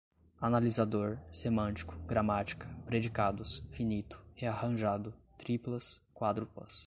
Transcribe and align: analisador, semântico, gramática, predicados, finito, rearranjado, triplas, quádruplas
analisador, 0.39 1.19
semântico, 1.31 1.95
gramática, 2.07 2.67
predicados, 2.87 3.59
finito, 3.69 4.19
rearranjado, 4.33 5.13
triplas, 5.37 6.01
quádruplas 6.11 6.79